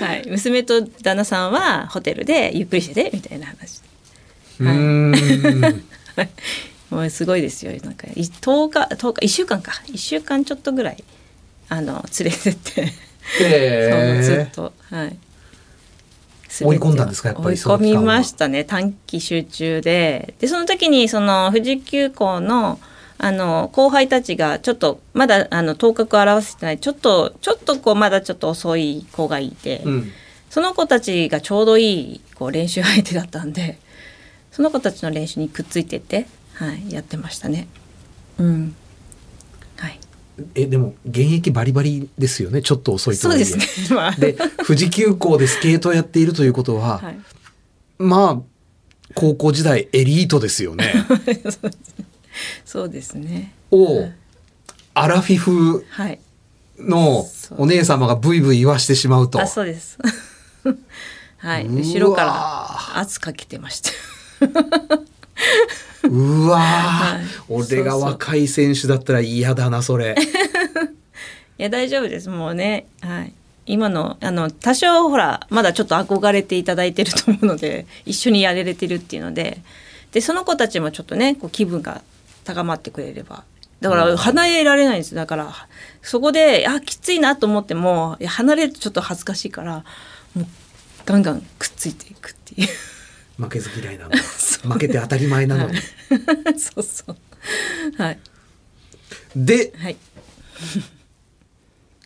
[0.00, 3.80] はい、娘と旦那さんはホテルでゆっくりしててみたいな話
[4.60, 5.84] うーん。
[6.90, 7.72] もうすごいですよ。
[7.82, 9.72] なんかい10日10日1週間か。
[9.86, 11.02] 1週間ちょっとぐらい
[11.68, 12.92] あの連れてって。
[13.38, 15.16] そうずへっとはい。
[16.60, 18.64] 追い込んだんですかやっぱり追い込みましたね。
[18.64, 20.34] 短期集中で。
[20.38, 22.78] でその時にその富士急行の
[23.16, 30.12] あの後輩たちがちょっとまだあの頭角を表せてないちょっとちょっとこうまだちょっと遅い子がいて、うん。
[30.50, 33.78] その子たちがちょうどいいこう練習相手だったんで
[34.52, 37.66] その子たちの練習にくっついてって、はい、やってましたね。
[38.38, 38.76] うん
[39.76, 39.98] はい、
[40.54, 43.96] えでも現役バリバリですよねちょっと遅いとはいえそうですね。
[43.96, 44.36] まあで
[44.66, 47.18] 富士急行でスケートをやっているということは、はい、
[47.98, 48.42] まあ
[49.14, 50.92] 高校時代エリートですよね
[52.64, 53.54] そうですね。
[53.70, 54.08] を
[54.94, 56.20] アラフィフはい。
[56.78, 57.26] の
[57.58, 59.98] お姉様がブイブイ言わしてしまうとあ、そうです。
[61.38, 63.90] はい、後ろから圧かけてました。
[66.04, 67.24] うわー、はい。
[67.48, 70.16] 俺が若い選手だったら嫌だなそれ。
[71.58, 72.86] いや大丈夫ですもうね。
[73.00, 73.32] はい。
[73.66, 79.62] 今のあの多少ほらまだちょっと憧れていただいてると思うので一緒にやれれてるっていうので。
[80.12, 82.02] でその子たちもちょっとねこう気分が
[82.44, 83.44] 高まってくれれば。
[83.80, 85.14] だから離れられないんです。
[85.14, 85.52] だから
[86.02, 89.84] そこであきついなと思っても離れるとちょっと恥ずかしいから
[90.36, 90.46] もう
[91.04, 92.68] ガンガンくっついていくっていう
[93.38, 94.10] 負けず嫌いなの。
[94.62, 95.68] 負けて当たり前なの。
[95.68, 95.78] に、
[96.58, 97.16] そうそう。
[97.96, 98.18] はい。
[99.34, 99.96] ではい。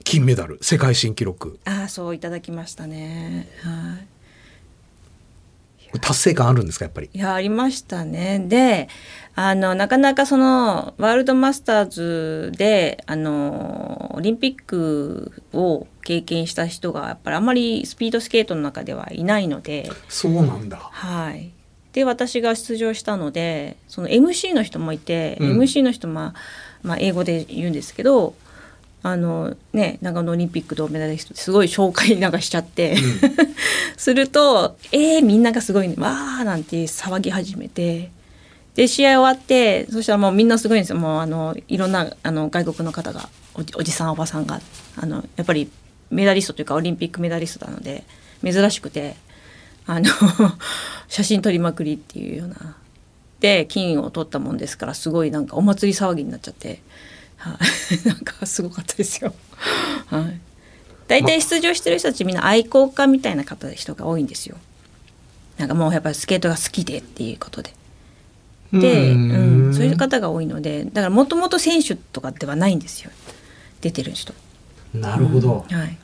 [0.05, 0.59] 金メダル。
[0.62, 1.59] 世界新記録。
[1.65, 3.49] ああそういただきましたね。
[3.62, 4.15] はい
[6.01, 7.11] 達成感あるんですかやっぱり？
[7.12, 8.44] いやありましたね。
[8.46, 8.88] で
[9.35, 19.90] あのなかなかそのワールドマスターズであのオリンピックを経験した人がやっぱりあんまりスピードスケートの中ではいないので。
[20.09, 20.79] そうなんだ。
[20.79, 21.53] はい。
[21.92, 25.59] で私が出場したのでその MC の人もいて、うん。
[25.59, 26.35] MC の人、まあ、
[26.83, 28.35] まあ英語で言うんですけど
[29.02, 32.96] あのね長野オリンピック銅メダリストすごい紹介なんかしちゃって、
[33.96, 38.11] すると「えー、みんながすごい、ね、わー」なんて騒ぎ始めて。
[38.74, 40.96] で試合終わってそしたらもうみんなすごいんですよ。
[40.96, 44.61] もうあのいろんなあの外国の方がおじおじさんおばさんが。
[44.98, 45.70] あのやっぱり
[46.11, 48.04] メダリストというかオリンピックメダリストなので
[48.44, 49.16] 珍しくて
[49.87, 50.11] あの
[51.09, 52.76] 写真撮りまくりっていうような。
[53.40, 56.80] で金を取ったもんですからすごいなんかお祭り騒ぎになっちゃって、
[57.50, 57.59] は
[58.04, 59.35] い、なんかすごかったですよ。
[60.06, 60.40] はい。
[61.09, 64.56] 大体出場してる人たちみんな愛好家みたいな方人が多いんですよ。
[65.59, 67.72] なんかもうやっぱりスケートが好きでっていうことで。
[68.72, 73.11] で、うん、そういう方が多いのでだからもともと選手とかではないんですよ。
[73.80, 74.35] 出てる人。
[74.92, 75.98] なるほど、はい、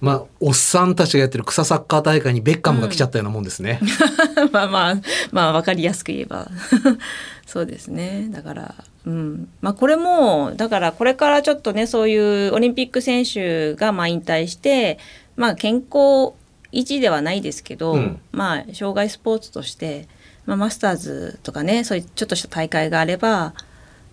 [0.00, 3.80] まあおっさんたちがやってる草サッカー大会にベッカムが来ちゃったようなもんですね、
[4.52, 4.94] まあまあ
[5.32, 6.48] まあ分かりやすく言えば。
[7.46, 8.28] そうですね。
[8.30, 8.74] だから、
[9.06, 9.48] うん。
[9.60, 14.98] まあ、これもだからこれからちょっとねそういうオリンピック選手がまあ引退して、
[15.36, 16.34] まあ、健康
[16.72, 18.20] 維持ではないですけど、うん。
[18.32, 20.08] まあ障害スポーツとして、
[20.44, 23.54] まあ、マスターズとかねそういうちょっとした大会があれば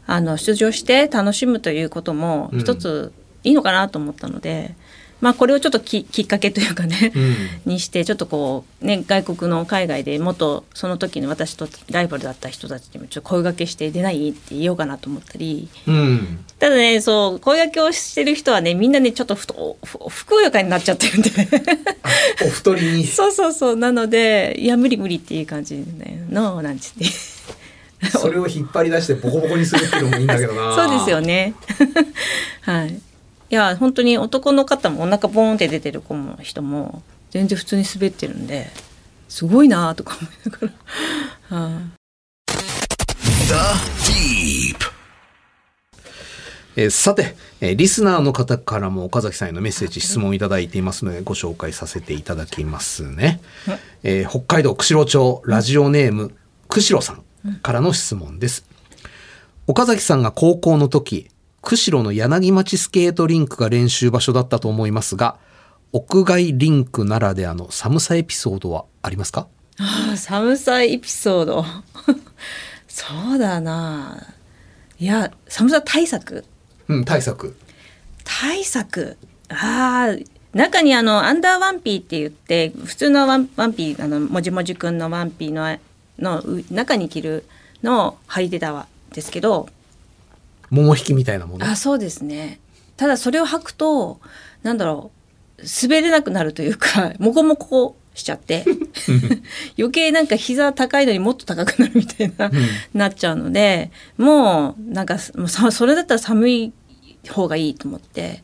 [0.06, 2.60] あの出場して楽しむということもうん。
[2.60, 3.12] 一つ
[3.44, 4.76] いいのかなと思ったので、
[5.24, 7.72] まあこれをちょっとききっかけというかね、うん。
[7.72, 15.70] にしてちょっとこうね外国の海外でもっとその時の私とライバルだった人たちにもちょっと声掛けして出ないって言おうかなと思ったり。
[15.88, 16.44] うん。
[16.60, 21.30] ただねそう声掛けをしてる人はねみんなねちょっとふとふふくよかになっちゃってるんで。
[22.46, 23.08] お太りに？
[23.08, 23.76] そうそうそう。
[23.78, 27.06] なのでいや無理無理っていう感じでね「ノー」なんつって。
[28.10, 30.76] それを引っ張り出してボコボコにするっていうのもいいんだけどな。
[30.86, 31.54] そうですよね。
[32.60, 33.13] はい
[33.54, 38.66] いや本当に男の方もお腹ボーンって出てる子も人も全然普通に滑ってるんで
[39.30, 40.74] すごいなとか思いなが
[41.52, 41.72] ら.
[46.76, 53.40] えーさて、えーリスナーの方からも岡崎さんへのメッセージ質問いただいていますのでご紹介させていただきますね、
[54.02, 56.34] えー北海道釧路町ラジオネーム
[56.70, 57.22] 釧路さん
[57.58, 58.66] からの質問です、
[59.68, 61.30] 岡崎さんが高校の時
[61.64, 65.38] 釧路の柳町スケートリンクが練習場所だったと思いますが
[65.94, 69.48] 屋外リンクならではの寒さエピソードはありますか？
[69.80, 71.66] ああ寒さエピソード。
[72.88, 74.36] そうだな。
[75.00, 76.44] いや寒さ対策？
[76.90, 77.56] うん対策。
[78.24, 79.18] 対策？
[79.50, 85.78] ああ中にあのアンダーワンピーって言って普通のワンワンピーあのもじもじくんのワンピーの
[86.20, 87.46] のう中に着る
[87.84, 89.70] のを履いてたわですけど
[90.74, 91.66] 桃引きみたいなもの。
[91.66, 92.60] あそうですね。
[92.98, 94.20] ただそれを履くと
[94.64, 95.12] なんだろ
[95.60, 98.64] う滑れなくなるというか もこもこしちゃって
[99.78, 102.52] 余計なんか膝高いのにもっと高くなるみたいな、
[102.94, 106.74] なっちゃうのでもうなんかもうさそれだったら寒い
[107.30, 108.44] 方がいいと思って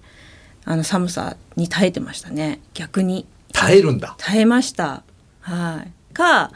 [0.66, 2.60] あの寒さに耐えてましたね。
[2.74, 3.26] 逆に。
[3.54, 4.16] 耐えるんだ。
[4.18, 5.04] 耐えました。
[5.42, 6.14] はい。
[6.14, 6.52] か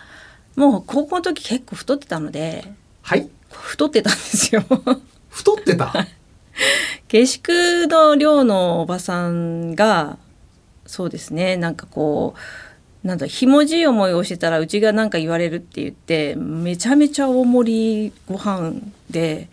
[0.55, 3.29] もう高校の時結構太ってたのではい。
[3.51, 4.63] 太ってたんですよ
[5.34, 5.93] 太ってた。
[7.10, 10.17] 下宿の寮のおばさんが
[10.86, 11.58] そうですね。
[11.58, 12.36] なんかこ
[13.04, 18.74] うなんだひもじい思いをしてたらうちが何か言われるって言ってめちゃめちゃ大盛りご飯
[19.10, 19.50] で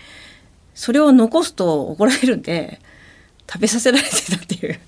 [0.74, 2.80] それを残すと怒られるんで
[3.50, 4.78] 食べさせられてたっていう。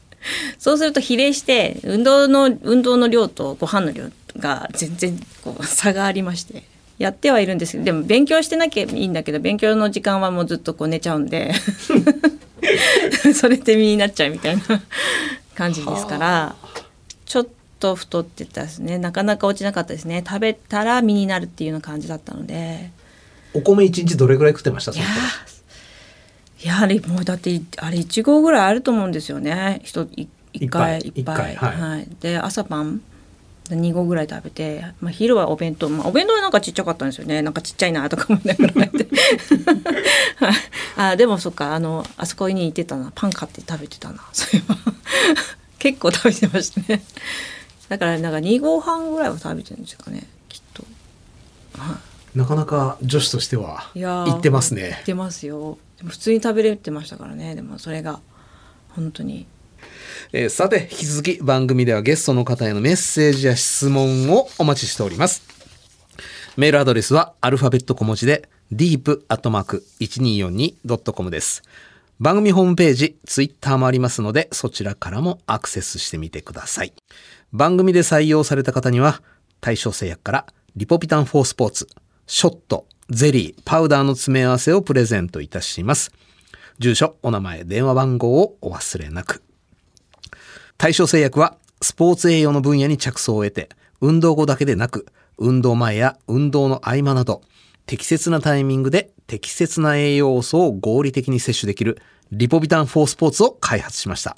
[0.58, 4.04] そうすると比例して運動の運動の量とご飯の量
[4.38, 6.71] が全然こう差がありまして。
[7.02, 11.52] やってはいるんですけどでも勉強してなきゃいいんだけど勉強の時間はもうずっとこう寝ちゃうんで
[13.34, 14.62] それで身になっちゃうみたいな
[15.54, 16.54] 感じですから
[17.24, 17.48] ちょっ
[17.80, 18.98] と太ってたですね。
[18.98, 20.22] なかなか落ちなかったですね。
[20.24, 22.90] 食べたら身になるっていうような感じだったので。
[23.54, 24.92] お米一日どれぐらい食ってました？
[24.92, 25.20] やの頃。
[26.60, 29.80] ーいやあれもうだってあれ1合ぐらいあると思うんですよね。
[29.82, 31.80] 人い1回一杯1杯一回はい。
[31.80, 33.02] はい、で朝晩
[33.68, 37.42] 2合ぐらい食べて、まあ、昼はお弁当、まあ、お弁当はなんかちっちゃかったんですよね。
[37.42, 39.06] なんかちっちゃいなとか思いながらやって。
[40.36, 40.54] はい。
[40.96, 43.12] あでもそっかあのあそこに行ってたな。
[43.14, 44.22] パン買って食べてたな。
[44.32, 44.76] そういえば。
[45.78, 47.02] 結構食べてましたね。
[47.88, 50.26] だからなんか2合半ぐらいは食べてるんですかね。
[50.48, 50.84] きっと。
[52.34, 55.02] なかなか女子としてはいやー言ってます言っね。
[55.04, 55.78] てますよ。
[56.04, 57.54] 普通に食べれてましたからね。
[57.54, 58.20] でもそれが
[58.90, 59.46] 本当に
[60.32, 65.42] えーさて、引き続き番組ではゲストの方へのメッセージや質問をお待ちしております。
[66.56, 71.62] メールアドレスはアルファベット小文字で deep.1242.com です。
[72.20, 76.92] 番組ホームページ、ツイッターもありますので、そちらからもアクセスしてみてください。
[77.52, 79.22] 番組で採用された方には、
[79.60, 80.46] 対象製薬から
[80.76, 81.88] リポビタン4スポーツ、
[82.26, 86.12] ショット、ゼリー、パウダーの詰め合わせをプレゼントいたします。
[86.78, 89.42] 住所、お名前、電話番号をお忘れなく。
[90.82, 93.68] 対象製薬はスポーツ栄養の分野に着想を得て、
[94.00, 95.06] 運動後だけでなく、
[95.38, 97.42] 運動前や運動の合間など、
[97.86, 102.02] 適切なタイミングで適切な栄養素を合理的に摂取できる
[102.32, 104.36] リポビタン4スポーツを開発しました。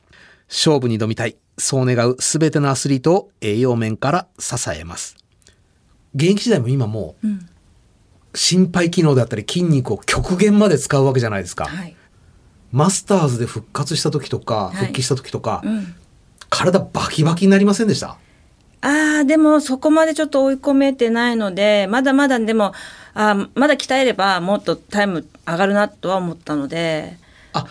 [0.50, 5.16] 勝負に挑みたい、そう願うすべてのアスリートを栄養面から支えます。
[6.14, 11.64] 現役時代も今もう、心肺機能であったり筋肉を極限まで使うわけじゃないですか。
[11.64, 11.96] はい
[12.72, 15.94] マスターズで復活した時とか、い復帰した時とか、うん
[16.54, 18.16] 体バキバキになりませんでした？
[18.80, 22.72] あーでもそこまでちょっと追い込めてないのでまだまだでも
[23.14, 27.16] あーまだ鍛えればもっとタイム上がるなとは思ったので
[27.52, 27.66] あ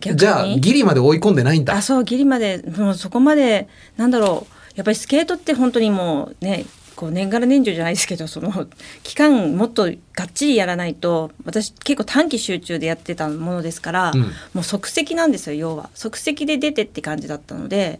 [0.00, 1.74] じゃあギリまで追い込んでないんだ。
[1.74, 8.66] あそうギリまでもうそこまでなんだろうやっぱりスケートって本当にもうねこう年がら年中じゃないですけどその
[9.02, 14.22] 期間もっとがっちりやらないと私結構短期集中でやってたものですから、うん。
[14.54, 15.90] もう即席なんですよ要は。
[15.94, 17.98] 即席で出てって感じだったので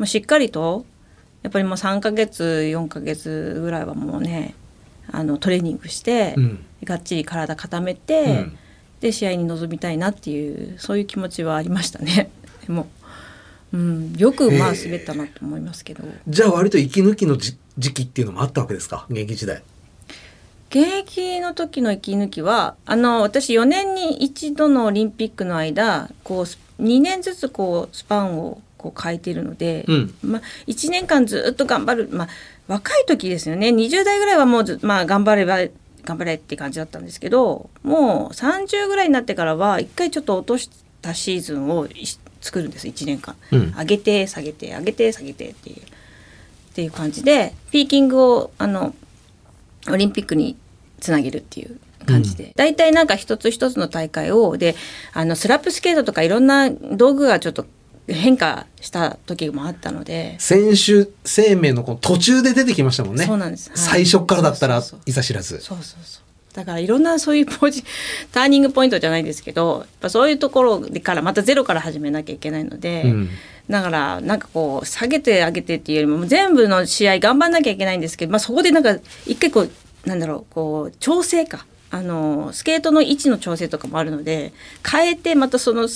[0.00, 0.86] もうしっかりと
[1.42, 4.54] やっぱりもう3ヶ月4ヶ月ぐらいはもうね
[5.12, 6.64] あのトレーニングして、うん。
[6.84, 8.58] がっちり体固めて、うん。
[9.00, 12.30] で試合に臨みたいなっていうそういう気持ちはありましたね。
[12.66, 12.88] でも、
[13.72, 19.06] うん、よくまあ滑ったなと思いますけど、じゃあ割と息抜きのじ時期っていうのもあったわけですか？
[19.10, 19.62] 現役時代。
[20.70, 30.14] 現役の時の息抜きはあの私4年に一度のオリンピックの間こうス2年ずつこうスパンをこう変えているので、うん。
[30.22, 32.28] まあ、1年間ずっと頑張る、まあ、
[32.66, 33.68] 若い時ですよね。
[33.68, 35.58] 20代ぐらいはもうず、まあ、頑張れば
[36.04, 40.70] 頑張れって感じだったんですけどもう30ぐらいになってからは一回ちょっと落とし
[41.02, 42.06] たシーズンをい
[42.40, 43.74] 作るんです1年間、うん。
[43.76, 45.80] 上げて下げて上げて下げてっていうっ
[46.72, 48.94] ていう感じでピーキングをあの
[49.90, 50.56] オリンピックに
[51.00, 54.74] つなげるっていう感じで、大体なんか一つ一つの大会をで
[55.12, 57.66] あのスラップスケートとかいろんな道具がちょっと
[58.12, 63.24] 変化した時もあったので、選手生命のこの途中で出てきましたもんね。
[63.24, 63.70] そうなんです。
[63.70, 63.78] はい。
[63.78, 65.60] 最初からだったらいざ知らず。
[65.60, 66.54] そうそうそう。
[66.54, 67.84] だからいろんなそういうポジ
[68.32, 73.28] ターニングポイントじゃないですけどやっぱそういうところからまたゼロから始めなきゃいけないので、うん。
[73.68, 78.96] だからなんかこう下げて上げてっていうよりも全部の試合頑張んなきゃいけないんですけど、まあ、そこでなんか
[79.26, 79.70] 一回こう
[80.08, 81.66] なんだろうこう調整か。
[81.92, 84.52] あのスケートの位置の調整とかもあるので
[84.88, 85.88] 変えてまたその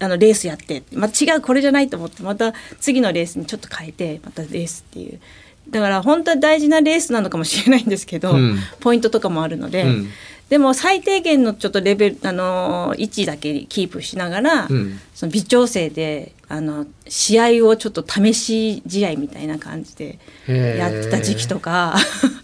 [0.00, 2.22] あのレースやって、まあ、違うこれじゃないと思って。
[2.22, 5.20] また次のレースにちょっと変えてまたレースっていう。
[5.68, 8.58] だから本当は大事なレースなのかもしれないんですけど、うん。
[8.80, 10.08] ポイントとかもあるので、うん。
[10.48, 14.98] でも最低限のちょっとレベルあの位置だけキープしながら、うん。
[15.14, 21.96] その微調整であの試合をちょっと試し試合みたいな感じでやってた時期とか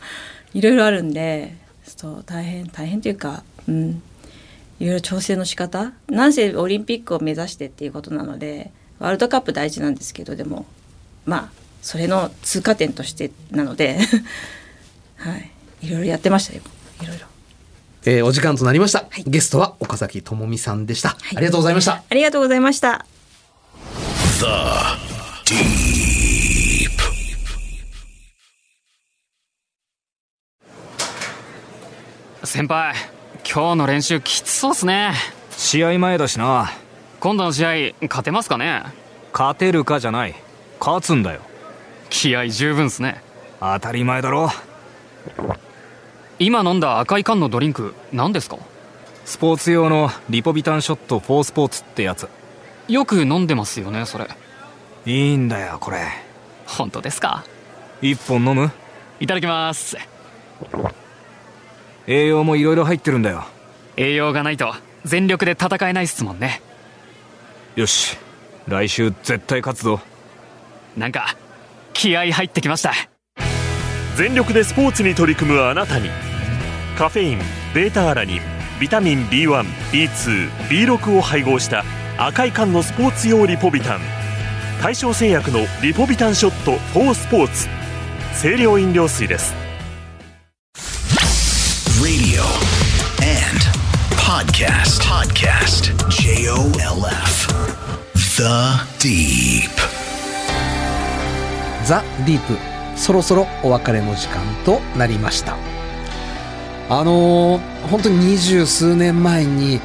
[0.55, 4.01] いろいろあるんでそう大変大変というか、うん、
[4.79, 5.93] いろいろ調整の仕方。
[6.09, 10.67] なんせオリンピックを目指してっていうことなのでワールドカップ大事なんですけどでも
[11.25, 11.51] まあ
[11.83, 13.99] それの通過点としてなので
[15.17, 15.51] はい。
[15.83, 16.63] いろいろやってましたよ
[17.03, 17.27] いろいろ。
[18.07, 19.25] えーお時間となりました、はい。
[19.27, 21.37] ゲストは岡崎智美さんでした、はい。
[21.37, 22.03] ありがとうございました。
[22.09, 23.05] ありがとうございました。
[24.39, 24.45] The
[25.45, 26.91] Deep.
[32.45, 32.95] 先輩
[33.49, 35.13] 今日の練習きつそうっすね。
[35.51, 36.71] 試合前だしな。
[37.21, 37.71] 今度の試合
[38.03, 38.83] 勝てますかね？
[39.33, 40.35] 勝てるかじゃない。
[40.81, 41.41] 勝つんだよ。
[42.11, 43.23] 気合十分っすね。
[43.61, 44.51] 当たり前だろ。
[46.39, 48.59] 今飲んだ赤い缶のドリンク何ですか？
[49.25, 52.29] スポーツ用のリポビタンショット4スポーツってやつ。
[52.89, 54.29] よく飲んでますよねそれ。
[55.07, 56.03] いいんだよこれ。
[56.67, 57.45] 本当ですか？
[58.03, 58.71] 一本飲む？
[59.21, 59.97] いただきます
[62.07, 63.45] 栄養もいろいろ入ってるんだよ。
[63.97, 66.61] 栄養がないと全力で戦えないっすもんね。
[67.75, 68.17] よし。
[68.69, 70.01] 来週絶対勝つぞ。
[70.97, 71.37] なんか
[71.93, 72.93] 気合入ってきました。
[74.17, 76.11] 全力でスポーツに取り組むあなたに。
[76.97, 77.39] カフェイン
[77.75, 78.41] ベータアラニン
[78.81, 81.85] ビタミン B1B2B6 を配合した
[82.19, 84.01] 赤い缶のスポーツ用リポビタン。
[84.83, 87.69] 大正製薬のリポビタンショット4スポーツ。
[88.41, 89.66] 清涼飲料水です
[92.03, 92.43] Radio
[93.23, 93.59] and
[94.17, 95.01] podcast.
[95.03, 95.95] Podcast.
[96.11, 97.49] J O L F.
[98.37, 99.71] The Deep.
[101.87, 105.57] ザ・ディープそろそろお別れの時間となりました
[106.91, 109.81] あのー本当に二十数年前に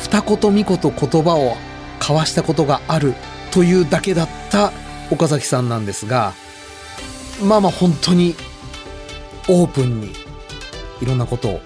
[0.00, 1.56] 二言三言言葉を
[1.98, 3.14] 交わしたことがある
[3.50, 4.72] というだけだった
[5.10, 6.34] 岡崎さんなんですが
[7.42, 8.34] まあまあ本当に
[9.48, 10.27] オープンに
[11.00, 11.60] いろんなことを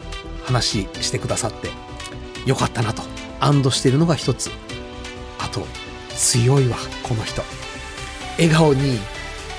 [0.44, 1.70] 話してくださって
[2.46, 3.02] よかったなと。
[3.40, 4.50] 安堵しているのが一つ。
[5.38, 5.66] あと
[6.16, 7.42] 強いわこの人。
[8.36, 8.98] 笑顔に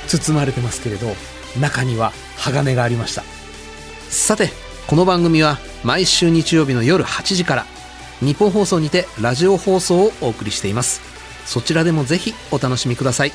[0.07, 1.07] 包まれてますけれど
[1.59, 3.23] 中には鋼がありました。
[4.09, 4.49] さて
[4.87, 7.65] この番組は毎週日曜日の夜8時から
[8.19, 11.01] 日本放送にてラジオ放送をお送りしています。
[11.45, 13.31] そちらでもぜひお楽しみください。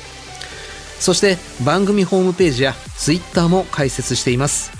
[0.99, 4.78] そして番組ホームページやツイッターも開設しています。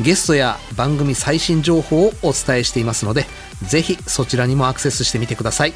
[0.00, 3.24] ゲストや番組最新情報をお伝えしていますので
[3.62, 5.72] ぜひそちらにもアクセスしてみてください。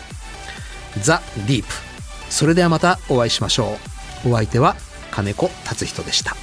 [1.03, 1.69] ザ・ディープ。
[2.29, 3.79] それではまたお会いしましょ
[4.25, 4.31] う。
[4.31, 4.77] お相手は
[5.11, 6.37] 金子達人でした。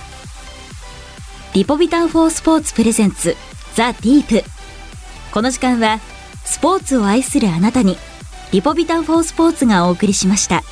[1.53, 3.35] リポビタンフォースポーツプレゼンツ
[3.75, 4.43] ザ・ディープ。
[5.31, 5.99] この時間は
[6.45, 7.97] スポーツを愛するあなたに
[8.51, 10.63] リポビタンフォースポーツがお送りしました。